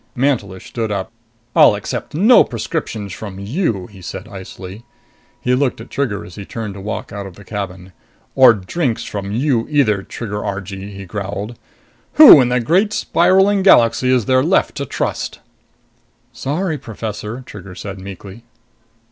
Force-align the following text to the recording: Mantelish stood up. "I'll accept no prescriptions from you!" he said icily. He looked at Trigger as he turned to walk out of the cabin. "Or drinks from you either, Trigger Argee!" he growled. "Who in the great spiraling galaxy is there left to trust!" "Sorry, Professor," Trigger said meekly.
Mantelish 0.15 0.65
stood 0.69 0.91
up. 0.91 1.11
"I'll 1.55 1.75
accept 1.75 2.15
no 2.15 2.43
prescriptions 2.43 3.13
from 3.13 3.37
you!" 3.37 3.85
he 3.85 4.01
said 4.01 4.27
icily. 4.27 4.83
He 5.39 5.53
looked 5.53 5.79
at 5.79 5.91
Trigger 5.91 6.25
as 6.25 6.33
he 6.33 6.43
turned 6.43 6.73
to 6.73 6.81
walk 6.81 7.11
out 7.13 7.27
of 7.27 7.35
the 7.35 7.43
cabin. 7.45 7.93
"Or 8.33 8.53
drinks 8.55 9.03
from 9.03 9.31
you 9.31 9.67
either, 9.69 10.01
Trigger 10.01 10.43
Argee!" 10.43 10.89
he 10.89 11.05
growled. 11.05 11.55
"Who 12.13 12.41
in 12.41 12.49
the 12.49 12.59
great 12.59 12.93
spiraling 12.93 13.61
galaxy 13.61 14.09
is 14.11 14.25
there 14.25 14.41
left 14.41 14.73
to 14.77 14.87
trust!" 14.87 15.37
"Sorry, 16.33 16.79
Professor," 16.79 17.43
Trigger 17.45 17.75
said 17.75 17.99
meekly. 17.99 18.41